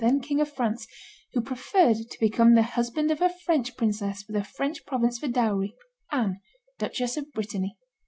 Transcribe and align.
then 0.01 0.19
King 0.19 0.41
of 0.41 0.51
France, 0.51 0.87
who 1.33 1.41
preferred 1.41 1.97
to 2.09 2.19
become 2.19 2.55
the 2.55 2.63
husband 2.63 3.11
of 3.11 3.21
a 3.21 3.29
French 3.29 3.77
princess 3.77 4.25
with 4.25 4.35
a 4.35 4.43
French 4.43 4.83
province 4.83 5.19
for 5.19 5.27
dowry, 5.27 5.75
Anne, 6.11 6.41
Duchess 6.79 7.17
of 7.17 7.31
Brittany. 7.33 7.77